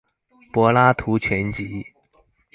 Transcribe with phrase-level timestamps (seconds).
[0.51, 1.93] 柏拉圖全集